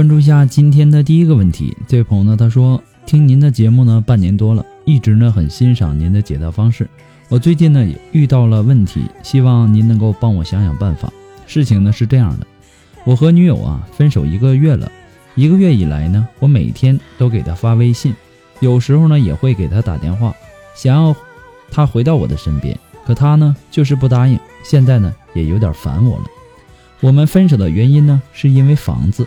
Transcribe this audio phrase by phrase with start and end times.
[0.00, 1.76] 关注一下今天的第一个问题。
[1.86, 6.88] 这位朋友呢，他说听您的节目呢半年多了，一直呢很欣赏您的解答方式。
[7.28, 11.12] 我最近呢也遇到了问题，希望您能够帮我想想办法。
[11.46, 12.46] 事情呢是这样的，
[13.04, 14.90] 我和女友啊分手一个月了，
[15.34, 18.14] 一个月以来呢，我每天都给她发微信，
[18.60, 20.34] 有时候呢也会给她打电话，
[20.74, 21.14] 想要
[21.70, 22.74] 她回到我的身边，
[23.04, 24.40] 可她呢就是不答应。
[24.64, 26.24] 现在呢也有点烦我了。
[27.00, 29.26] 我们分手的原因呢，是因为房子。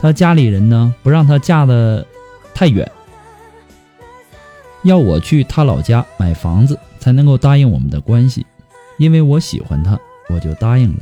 [0.00, 2.06] 她家里人呢不让她嫁的
[2.54, 2.90] 太远，
[4.82, 8.44] 要我去她老家买房子才能够答应我们的关系。
[8.98, 10.98] 因为我喜欢她，我就答应了。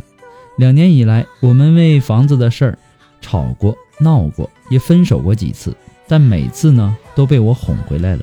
[0.56, 2.78] 两年以来，我们为房子的事儿
[3.20, 5.74] 吵过、闹过，也分手过几次，
[6.06, 8.22] 但每次呢都被我哄回来了。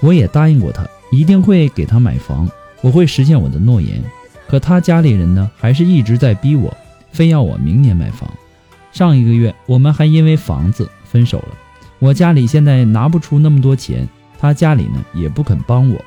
[0.00, 2.48] 我也答应过她，一定会给她买房，
[2.80, 4.02] 我会实现我的诺言。
[4.46, 6.74] 可她家里人呢，还是一直在逼我。
[7.12, 8.30] 非要我明年买房，
[8.96, 11.48] 上一个月我们还因为房子分手了。
[11.98, 14.08] 我家里现在拿不出那么多钱，
[14.38, 16.02] 他家里呢也不肯帮我，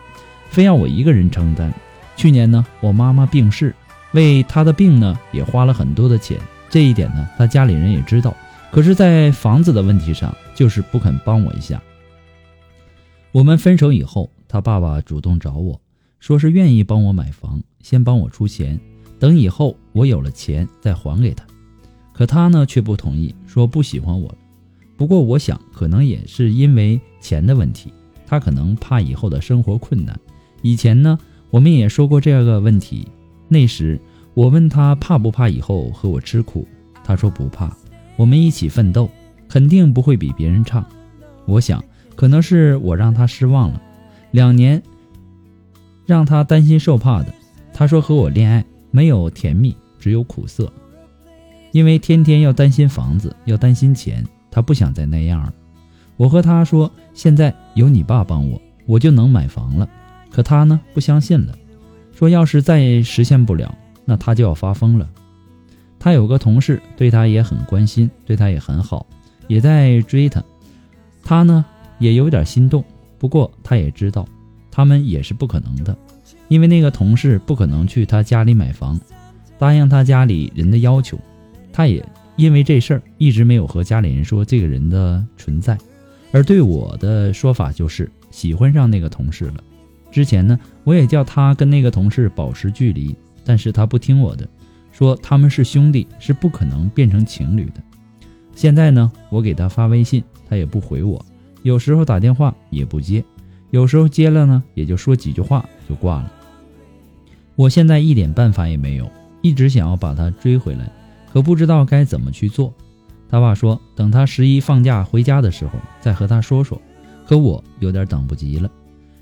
[0.49, 1.71] 非要我一个人承担。
[2.15, 3.75] 去年呢，我妈妈病逝，
[4.13, 8.35] 为她的病呢也花了很多的钱，这一点呢他家里人也知道。
[8.71, 11.79] 可是，在房子的问题上，就是不肯帮我一下。
[13.31, 15.79] 我们分手以后，他爸爸主动找我
[16.19, 18.79] 说是愿意帮我买房，先帮我出钱。
[19.19, 21.45] 等以后我有了钱再还给他，
[22.19, 24.35] 可他呢却不同意，说不喜欢我。
[24.97, 27.93] 不过我想可能也是因为钱的问题，
[28.27, 30.19] 他可能怕以后的生活困难。
[30.61, 31.17] 以前呢
[31.49, 33.07] 我们也说过这个问题，
[33.47, 33.97] 那时
[34.33, 36.67] 我问他怕不怕以后和我吃苦，
[37.05, 37.73] 他说不怕，
[38.17, 39.09] 我们一起奋斗，
[39.47, 40.85] 肯定不会比别人差。
[41.45, 41.81] 我想
[42.17, 43.81] 可能是我让他失望了，
[44.31, 44.83] 两年
[46.05, 47.33] 让他担心受怕的。
[47.73, 48.65] 他说和我恋爱。
[48.91, 50.69] 没有甜蜜，只有苦涩，
[51.79, 54.21] 因为天天要担心房子，要担心钱，
[54.51, 55.53] 他不想再那样了。
[56.17, 59.87] 我和他说，现在有你爸帮我，我就能买房了。
[60.29, 61.57] 可他呢，不相信了，
[62.11, 63.73] 说要是再实现不了，
[64.03, 65.09] 那他就要发疯了。
[65.97, 69.07] 他有个同事对他也很关心，对他也很好，
[69.47, 70.43] 也在追他。
[71.23, 71.63] 他呢，
[71.97, 72.83] 也有点心动，
[73.17, 74.27] 不过他也知道，
[74.69, 75.95] 他们也是不可能的。
[76.49, 78.99] 因为那个同事不可能去他家里买房，
[79.57, 81.17] 答应他家里人的要求，
[81.79, 82.05] 他也
[82.35, 85.77] 因为这事儿一直没有和家里人说这个人的存在。
[86.33, 89.63] 而对我的说法就是喜欢上那个同事了。
[90.11, 93.15] 之前呢，我也叫他跟那个同事保持距离，
[93.45, 94.45] 但是他不听我的，
[94.91, 97.81] 说他们是兄弟，是不可能变成情侣的。
[98.53, 101.25] 现在呢，我给他发微信，他也不回我，
[101.63, 103.23] 有时候打电话也不接，
[103.69, 106.29] 有时候接了呢，也就说几句话就挂了。
[107.55, 109.09] 我现在一点办法也没有，
[109.41, 110.91] 一直想要把他追回来，
[111.31, 112.73] 可不知道该怎么去做。
[113.29, 116.81] 他爸说，等他十一放假回家的时候再和他说说，
[117.27, 118.69] 可我有点等不及了。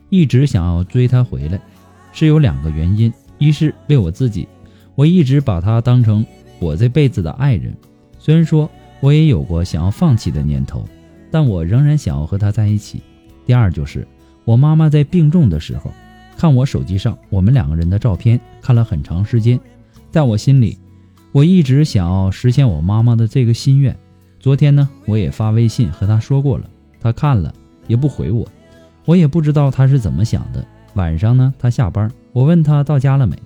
[0.09, 1.59] 一直想要追她回来，
[2.13, 4.47] 是有两个原因：一是为我自己，
[4.95, 6.25] 我一直把她当成
[6.59, 7.75] 我这辈子的爱人。
[8.17, 8.69] 虽然说
[9.01, 10.87] 我也有过想要放弃的念头，
[11.29, 13.01] 但我仍然想要和她在一起。
[13.45, 14.07] 第二就是
[14.45, 15.91] 我妈妈在病重的时候，
[16.37, 19.59] 看我手机上我们两个人的照片，看了很长时间，
[20.09, 20.77] 在我心里，
[21.37, 23.95] 我一直想要实现我妈妈的这个心愿。
[24.39, 26.67] 昨天呢，我也发微信和她说过了，
[26.99, 27.53] 她看了
[27.85, 28.43] 也不回我。
[29.05, 30.65] 我也不知道她是怎么想的。
[30.95, 33.37] 晚上呢，她下班，我问她到家了没，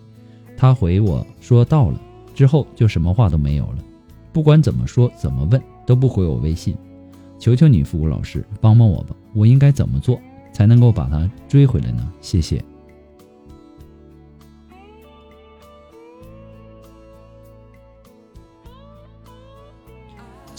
[0.56, 2.00] 她回我说到了，
[2.34, 3.80] 之后就什么话都没有了。
[4.32, 6.74] 不管怎么说怎么问，都不回我微信。
[7.40, 9.14] 求求你，复古老师，帮帮我吧！
[9.34, 10.18] 我应该怎么做
[10.54, 12.10] 才能够把她追回来呢？
[12.22, 12.64] 谢谢。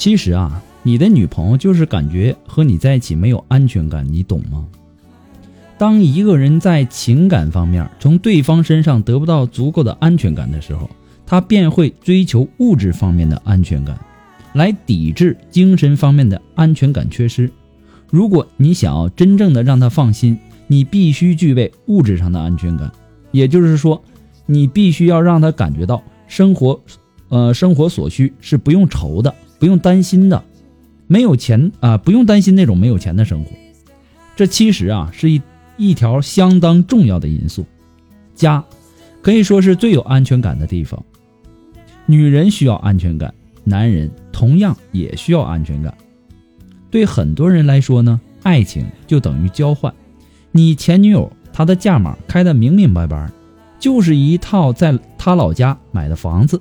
[0.02, 4.66] 其实啊，你的女朋友就是感觉和你在一起没有安全感，你懂吗？
[5.78, 10.90] 当一个人在情感方面从对方身上得不到足够的安全感的时候，
[11.24, 13.96] 他便会追求物质方面的安全感，
[14.54, 17.48] 来抵制精神方面的安全感缺失。
[18.10, 22.90] 如果你想要真正的让他放心，你必须具备物质上的安全感，
[23.30, 24.02] 也就是说，
[24.46, 26.80] 你必须要让他感觉到生活，
[27.32, 30.44] 呃，生活所需是不用愁的，不用担心的，
[31.06, 33.50] 没有钱啊，不用担心那种没有钱的生活。
[34.36, 35.40] 这其实啊，是一。
[35.78, 37.64] 一条相当重要的因素，
[38.34, 38.62] 家
[39.22, 41.02] 可以说是最有安全感的地方。
[42.04, 43.32] 女人需要安全感，
[43.64, 45.92] 男人同样也需要安全感。
[46.90, 49.92] 对很多人来说呢，爱情就等于交换。
[50.52, 53.32] 你前女友她的价码开的明明白白，
[53.80, 56.60] 就是一套在她老家买的房子。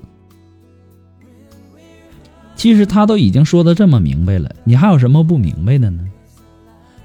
[2.61, 6.07] 其实他都已经说的这么明白了，你还有什么不明白的呢？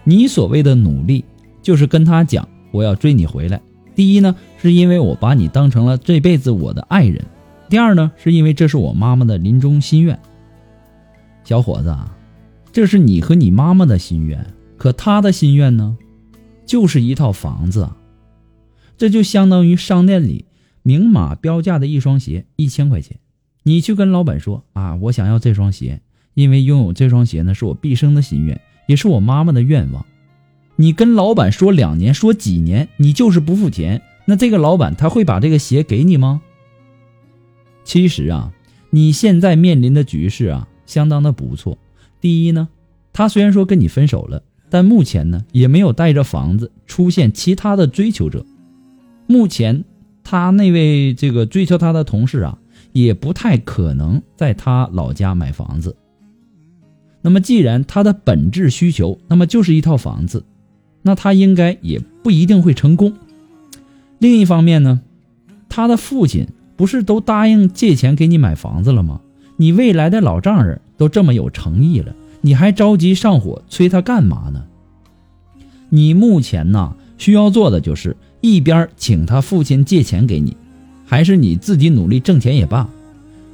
[0.04, 1.24] 你所谓的努力。
[1.62, 3.60] 就是跟他讲，我要追你回来。
[3.94, 7.24] 第一呢，是因为我把你当成了这辈子我的爱人；
[7.70, 10.16] 第二呢，是因为这是我妈妈的临终心愿。
[11.42, 11.96] 小伙子，
[12.70, 15.96] 这是你和你妈妈的心愿，可她的心愿呢，
[16.66, 17.88] 就是一套房子。
[18.98, 20.44] 这就相当于商店里
[20.82, 23.18] 明码标价的一双鞋，一千块钱。
[23.68, 26.00] 你去跟老板说啊，我想要这双鞋，
[26.34, 30.06] 因为拥有这双鞋呢，是我毕生的心愿，也是我妈妈的愿望。
[30.76, 36.42] 你跟老板说两年，说几年，你就是不付钱，那这个老板他会把这个鞋给你吗？
[37.82, 38.52] 其实啊，
[38.90, 41.76] 你现在面临的局势啊，相当的不错。
[42.20, 42.68] 第一呢，
[43.12, 48.46] 他虽然说跟你分手了，但目前呢，也没有带着房子出现其他的追求者。
[49.26, 49.84] 目前
[50.22, 52.58] 他那位这个追求他的同事啊，
[52.96, 55.94] 也不太可能在他老家买房子。
[57.20, 60.42] 那么既然他的本质需求，那么就是一套房子。
[61.02, 63.12] 那他应该也不一定会成功。
[64.18, 65.02] 另一方面呢，
[65.68, 69.20] 他的父亲不是都答应借钱给你买房子了吗？
[69.58, 74.64] 你未来的老丈人都这么有诚意了，你还着急上火催他干嘛呢？
[75.90, 80.56] 你目前呢需要做的就是一边请他父亲借钱给你，
[81.06, 82.88] 还是你自己努力挣钱也罢，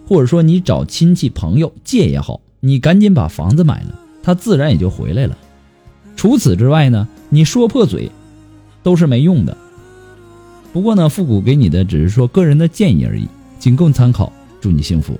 [0.08, 5.36] 或者说你找亲戚朋友借也好，你赶紧把房子买了，他自然也就回来了。
[6.16, 7.06] 除此之外呢？
[7.28, 8.10] 你说破嘴，
[8.82, 9.56] 都是没用的。
[10.72, 13.28] 不过呢，复古给你的只是说个人的建议而已，
[13.58, 14.32] 仅供参考。
[14.60, 15.18] 祝你幸福。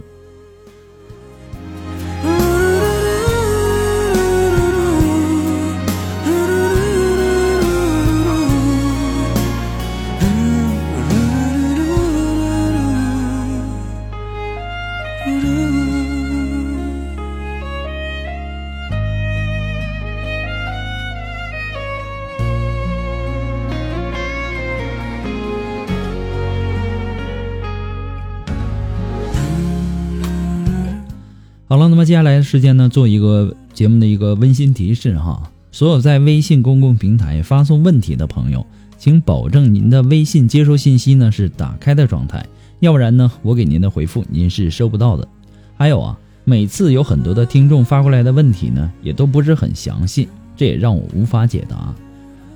[31.92, 38.64] 那么接下来的时间呢，做一个节目的一个温馨提示哈，所有在微信公共平台发送问题的朋友，
[38.96, 42.46] 请保证您的微信接收信息呢是打开的状态，
[42.80, 45.28] 要不然呢，我给您的回复您是收不到的。
[45.76, 51.94] 还有啊，每次有很多的听众发过来的问题呢，也都不是很详细，这也让我无法解答。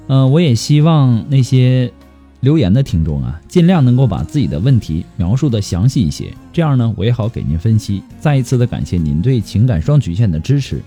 [0.06, 1.92] 呃，我也希望那些
[2.46, 8.04] 留言的听众啊，尽量能够把自己的问题描述的详细一些，这样呢，我也好给您分析。
[8.20, 10.80] 再一次的感谢您对情感双曲线的支持。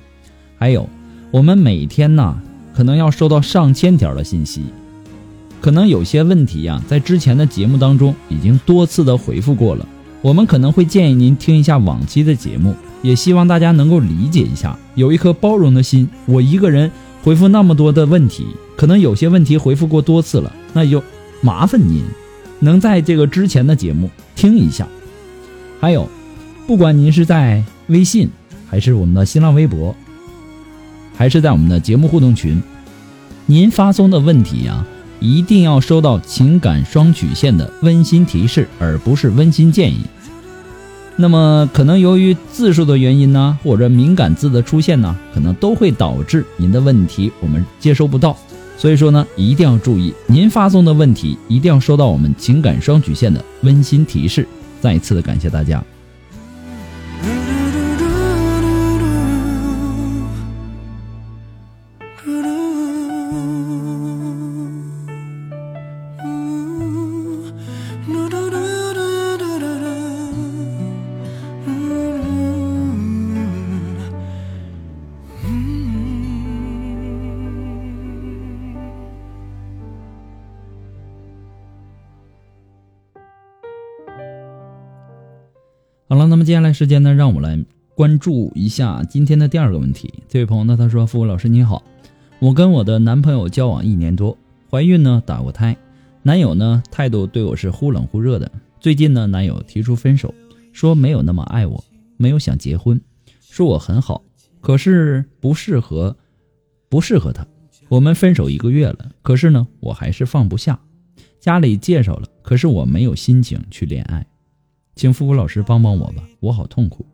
[0.58, 0.88] 还有，
[1.32, 2.40] 我们每天呢，
[2.74, 4.64] 可能要收到上千条的信息，
[5.60, 9.86] 可能有些问题呀，在之前的节目当中已经多次的回复过了。
[10.22, 16.08] 我们可能会建议您听一下往期的节目，也希望大家能够理解一下，有一颗包容的心。
[16.26, 16.90] 我一个人
[17.22, 18.46] 回复那么多的问题，
[18.78, 21.04] 可能有些问题回复过多次了，那就
[21.42, 22.04] 麻烦您
[22.60, 24.88] 能在这个之前的节目听一下。
[25.80, 26.10] 还有，
[26.68, 28.30] 不管您是在微信，
[28.70, 29.96] 还是我们的新浪微博，
[31.16, 32.62] 还是在我们的节目互动群，
[33.46, 34.86] 您发送的问题呀。
[35.22, 40.00] 一定要收到情感双曲线的温馨提示，而不是温馨建议。
[41.18, 48.38] 那么，可能由于字数的原因呢，或者敏感字的出现呢，可能都会导致您的问题我们接收不到。
[48.80, 54.48] 所以说呢，一定要注意，您发送的问题一定要收到我们情感双曲线的温馨提示。
[54.80, 55.84] 再一次的感谢大家。
[86.50, 87.64] 接下来时间呢，让我来
[87.94, 90.12] 关注一下今天的第二个问题。
[90.28, 91.84] 这位朋友呢，他说：“付老师你好，
[92.40, 94.36] 我跟我的男朋友交往一年多，
[94.68, 95.78] 怀孕呢打过胎，
[96.24, 98.52] 男友呢态度对我是忽冷忽热的。
[98.80, 100.34] 最近呢，男友提出分手，
[100.74, 101.84] 说没有那么爱我，
[102.18, 103.00] 没有想结婚，
[103.40, 104.24] 说我很好，
[104.60, 106.18] 可是不适合，
[106.90, 107.46] 不适合他。
[107.90, 110.80] 我们分手一个月了，可是呢，我还是放不下。
[111.40, 114.26] 家里介绍了，可是我没有心情去恋爱。”
[115.00, 117.06] 请付付老师帮帮我吧，我好痛苦。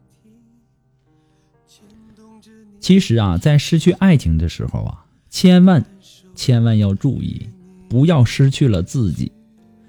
[2.80, 5.86] 其实啊，在失去爱情的时候啊，千万
[6.34, 7.48] 千万要注意，
[7.88, 9.32] 不要失去了自己。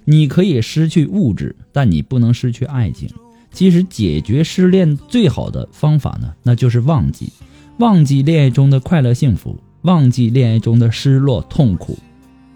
[0.04, 3.08] 你可以失去物质，但你不能失去爱情。
[3.50, 7.32] 其实解决失恋最好的方法呢，那就是忘记，
[7.78, 11.98] 忘记恋爱中的快乐幸福，忘记恋爱中的失落痛苦，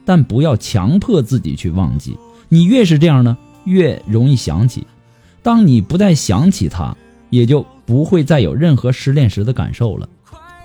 [0.05, 2.15] 但不要强迫自己去忘记。
[2.51, 4.87] 你越是这样呢，越容易想起。
[5.43, 6.97] 当你不再想起他，
[7.31, 10.09] 也就不会再有任何失恋时的感受了。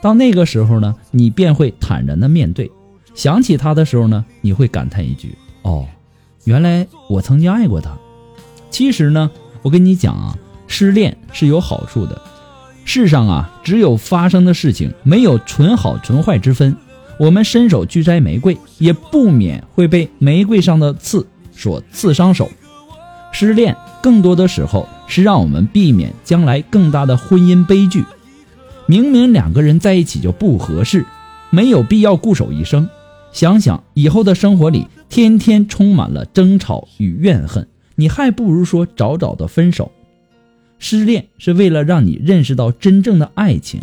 [0.01, 2.69] 到那个时候呢，你便会坦然的面对。
[3.13, 5.85] 想起他的时候呢，你会感叹一句：“哦，
[6.43, 7.91] 原来我曾经爱过他。”
[8.69, 12.21] 其实呢，我跟你讲啊，失恋是有好处的。
[12.83, 16.75] 世上啊，只有发生的事情，没有纯好纯坏之分。
[17.17, 22.51] 我们伸手去摘玫瑰，也不免会被玫瑰上的刺所刺伤手。
[23.37, 23.75] 失恋。
[24.01, 28.05] 更多的时候是让我们避免将来更大的婚姻悲剧。
[28.85, 31.05] 明明两个人在一起就不合适，
[31.49, 32.87] 没有必要固守一生。
[33.33, 39.91] 想想以后的生活里，天天充满了争吵与怨恨，你还不如说早早的分手。
[40.79, 43.81] 失恋是为了让你认识到真正的爱情，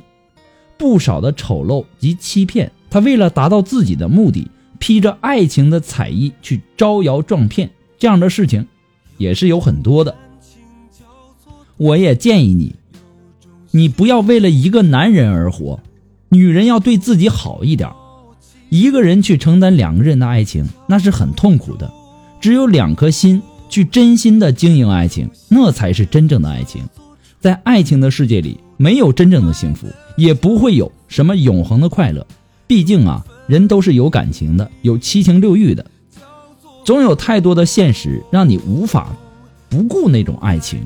[0.78, 7.68] 不少的丑陋及欺骗，他为了达到自己的目的，披着爱情的彩衣去招摇撞骗，
[7.98, 8.66] 这样的事情。
[9.18, 10.14] 也是有很多的，
[11.76, 12.74] 我也建议你，
[13.70, 15.80] 你不要为了一个男人而活，
[16.28, 17.90] 女人要对自己好一点。
[18.68, 21.92] 一个人去承担两个人的爱情，那是很痛苦的。
[22.40, 26.82] 只有两颗心去真心的经营爱情，那才是真正的爱情。
[27.38, 32.26] 在爱情的世界里，没有真正的幸福，也不会有什么永恒的快乐。
[32.66, 35.84] 毕竟啊，人都是有感情的，有七情六欲的。
[36.84, 39.08] 总有太多的现实让你无法
[39.68, 40.84] 不顾那种爱情。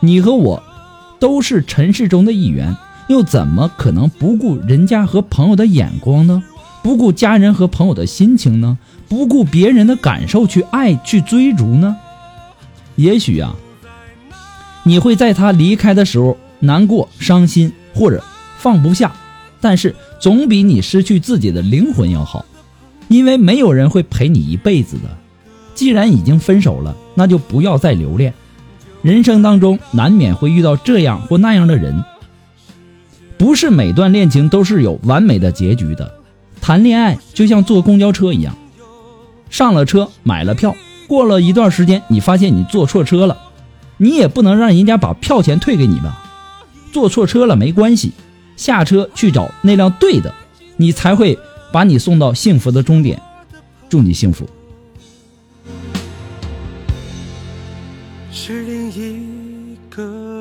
[0.00, 0.62] 你和我
[1.18, 2.76] 都是尘世中的一员，
[3.08, 6.42] 又怎么可能不顾人家和朋友的眼光呢？
[6.82, 8.78] 不顾家人和朋友的心情呢？
[9.08, 11.96] 不顾别人的感受去爱去追逐呢？
[12.96, 13.54] 也许啊，
[14.82, 18.22] 你会在他离开的时候难过、伤心或者
[18.58, 19.12] 放不下，
[19.60, 22.44] 但是总比你失去自己的灵魂要好。
[23.08, 25.16] 因为没有人会陪你一辈子的，
[25.74, 28.32] 既然已经分手了，那就不要再留恋。
[29.02, 32.04] 人生当中难免会遇到这样或那样的人，
[33.36, 36.14] 不是每段恋情都是有完美的结局的。
[36.60, 38.56] 谈恋爱就像坐公交车一样，
[39.50, 40.74] 上了车买了票，
[41.06, 43.36] 过了一段时间你发现你坐错车了，
[43.98, 46.22] 你也不能让人家把票钱退给你吧？
[46.90, 48.12] 坐错车了没关系，
[48.56, 50.32] 下车去找那辆对的。
[50.76, 51.38] 你才会
[51.74, 53.20] 把你送到幸福的终点。
[53.88, 54.48] 祝你幸福。
[58.30, 60.33] 是另一个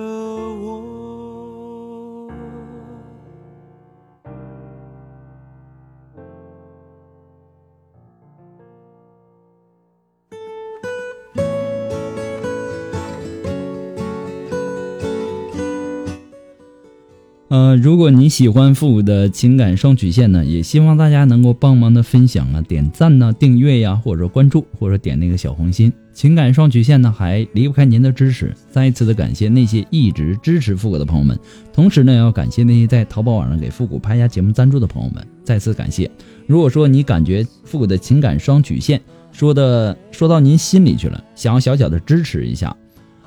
[17.53, 25.93] 呃，如果你喜欢复古的情感双曲线呢，也希望大家能够帮忙的分享啊、点赞呢、订阅呀，或者关注，或者点那个小红心。
[26.15, 28.51] 情感双曲线呢，还离不开您的支持。
[28.71, 31.37] 再一次的感谢那些一直支持复古的朋友们，
[31.71, 36.09] 同时呢，要感谢那些在淘宝网上给复古拍下节目赞助的朋友们，再次感谢。
[36.47, 38.99] 如果说你感觉复古的情感双曲线
[39.31, 42.75] 说的说到您心里去了，想要小小的支持一下，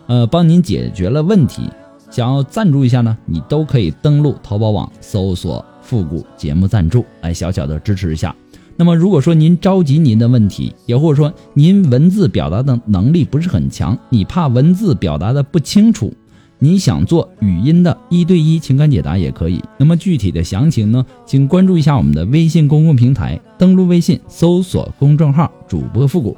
[0.09, 1.71] 呃，帮您解决了问题。
[2.11, 8.35] 想要赞助一下呢，你都可以登录淘宝网搜索“复古节目赞助”来小小的支持一下。
[8.77, 16.13] 那么如果说您着急您的问题，也或者说您文字表达的能力不是很强，你怕文字表达的不清楚，
[16.59, 19.63] 你想做语音的一对一情感解答也可以。
[19.79, 26.37] 那么具体的详情呢，请关注一下我们的微信公共平台，登录微信搜索公众号“主播复古”。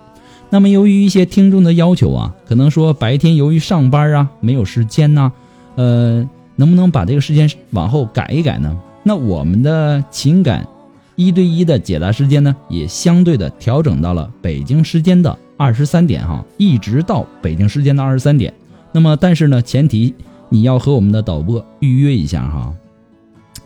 [0.51, 5.33] 那么由于一些听众的要求啊，可能说白天由于上班啊没有时间呐。
[5.79, 8.77] 呃，能不能把这个时间往后改一改呢？
[9.05, 10.67] 那我们的情感
[11.15, 18.53] 一对一的解答时间呢，也相对的调整到了北京时间的二十三点哈，一直到北京时间的二十三点。
[18.91, 20.13] 那么，但是呢，前提
[20.49, 22.75] 你要和我们的导播预约一下哈。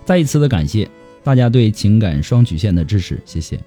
[0.05, 0.87] 再一次的感谢
[1.25, 3.59] 大家对情感双曲线的支持，谢谢。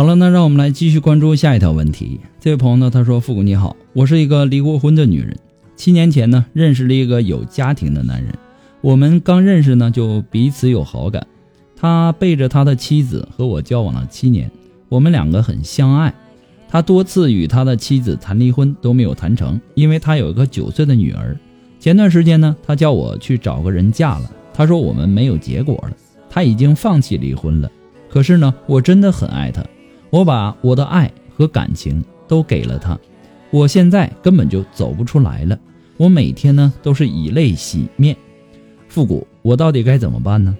[0.00, 2.18] 好了，那让我们来继续关注下一条问题。
[2.40, 5.36] 这位朋友呢，他说：“复古你好，我是一个离过婚的女人，
[5.76, 8.32] 七年前呢认识了一个有家庭的男人。
[8.80, 11.26] 我们刚认识呢就彼此有好感，
[11.76, 14.50] 他背着他的妻子和我交往了七年，
[14.88, 16.14] 我们两个很相爱。
[16.66, 21.36] 他多次与他的妻子谈离婚都没有谈成，因为他有一个九岁的女儿。
[21.78, 25.94] 前段时间呢，他叫我去找个人嫁了，他说我们没有结果了，
[26.30, 27.70] 他已经放弃离婚了。
[28.08, 29.62] 可是呢，我真的很爱他。”
[30.10, 32.98] 我把我的爱和感情都给了他，
[33.50, 35.58] 我现在根本就走不出来了。
[35.96, 38.16] 我每天呢都是以泪洗面。
[38.88, 40.56] 复古，我到底该怎么办呢？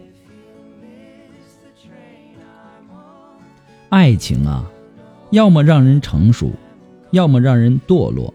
[3.89, 4.71] 爱情啊，
[5.31, 6.53] 要么让人成熟，
[7.11, 8.33] 要么让人堕落。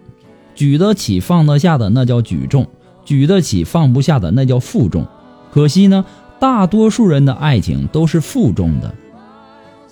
[0.53, 2.67] 举得起放得下的那叫举重，
[3.05, 5.07] 举得起放不下的那叫负重。
[5.51, 6.03] 可惜呢，
[6.39, 8.93] 大多数人的爱情都是负重的。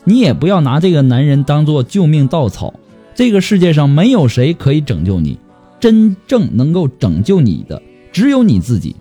[0.06, 2.74] 你也不要拿这个男人当做救命稻草，
[3.16, 5.40] 这个世界上没有谁可以拯救你，
[5.80, 8.96] 真正能够拯救你的只有你自己。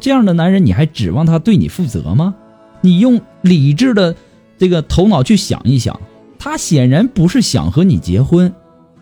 [0.00, 2.34] 这样的男人，你还指望他对你负责吗？
[2.82, 4.14] 你用理智的
[4.58, 5.98] 这个头脑去想一想，
[6.38, 8.52] 他显然不是想和你结婚，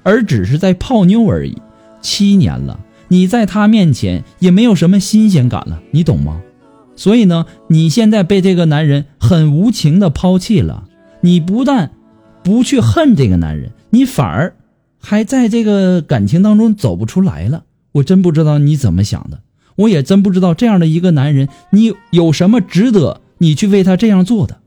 [0.03, 1.57] 而只是在泡妞而已。
[2.01, 6.41] 七年了，你在他面前也没有什么新鲜感了，你懂吗？
[6.95, 10.85] 所以呢，你现在被这个男人很无情的抛弃了。
[11.23, 11.93] 你不但
[12.43, 14.55] 不去恨这个男人，你反而
[15.01, 17.65] 还在这个感情当中走不出来了。
[17.93, 19.41] 我真不知道你怎么想的，
[19.77, 24.59] 我也真不知道这样的一个男人，你有什么值得你去为他这样做的？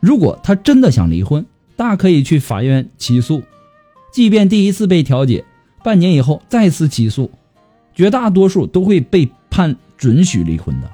[0.00, 1.44] 如果他真的想离婚，
[1.76, 3.42] 大可以去法院起诉，
[4.12, 5.44] 即便第一次被调解，
[5.84, 7.30] 半年以后再次起诉，
[7.94, 10.90] 绝大多数都会被判准许离婚的。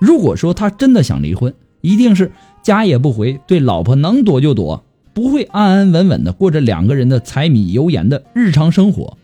[0.00, 2.32] 如果说他真的想离婚，一定是。
[2.62, 9.18] 家也不回，对老婆能躲就躲，不会安安稳稳的过着两个人的柴米油盐的日常生活。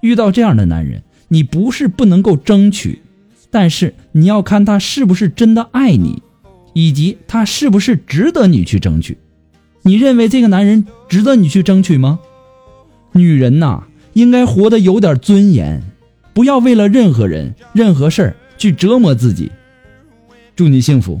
[0.00, 3.02] 遇到这样的男人，你不是不能够争取，
[3.50, 6.22] 但是你要看他是不是真的爱你，
[6.72, 9.18] 以及他是不是值得你去争取。
[9.82, 12.20] 你认为这个男人值得你去争取吗？
[13.12, 13.84] 女人呐，
[14.14, 15.82] 应该活得有点尊严，
[16.32, 19.52] 不要为了任何人、任何事儿去折磨自己。
[20.56, 21.20] 祝你幸福。